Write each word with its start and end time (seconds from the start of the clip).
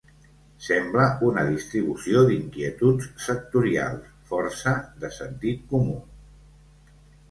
Sembla 0.67 1.03
una 1.27 1.43
distribució 1.49 2.25
d’inquietuds 2.31 3.11
sectorials, 3.29 4.11
força 4.33 4.77
de 5.05 5.17
sentit 5.23 5.67
comú. 5.73 6.05